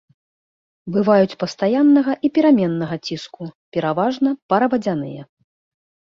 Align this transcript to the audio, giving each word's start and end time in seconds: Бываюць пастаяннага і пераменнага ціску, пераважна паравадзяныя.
Бываюць 0.93 1.37
пастаяннага 1.41 2.13
і 2.27 2.31
пераменнага 2.37 2.95
ціску, 3.09 3.45
пераважна 3.77 4.29
паравадзяныя. 4.55 5.21